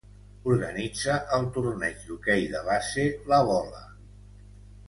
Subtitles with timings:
[0.53, 3.87] Organitza el torneig d’hoquei de base La Bola.